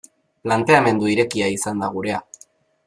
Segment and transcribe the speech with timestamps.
[0.47, 2.25] Planteamendu irekia izan da gurea.